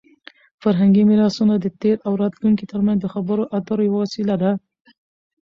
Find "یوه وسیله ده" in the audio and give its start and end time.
3.87-4.51